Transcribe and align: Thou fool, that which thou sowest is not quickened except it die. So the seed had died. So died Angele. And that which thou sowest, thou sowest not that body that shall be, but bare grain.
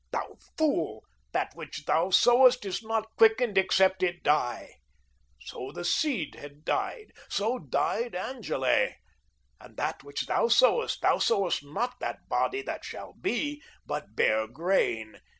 Thou 0.09 0.35
fool, 0.57 1.03
that 1.31 1.51
which 1.53 1.85
thou 1.85 2.09
sowest 2.09 2.65
is 2.65 2.81
not 2.81 3.15
quickened 3.17 3.55
except 3.55 4.01
it 4.01 4.23
die. 4.23 4.77
So 5.41 5.71
the 5.71 5.85
seed 5.85 6.33
had 6.33 6.65
died. 6.65 7.11
So 7.29 7.59
died 7.59 8.15
Angele. 8.15 8.95
And 9.59 9.77
that 9.77 10.03
which 10.03 10.25
thou 10.25 10.47
sowest, 10.47 11.03
thou 11.03 11.19
sowest 11.19 11.63
not 11.63 11.99
that 11.99 12.27
body 12.27 12.63
that 12.63 12.83
shall 12.83 13.13
be, 13.13 13.61
but 13.85 14.15
bare 14.15 14.47
grain. 14.47 15.21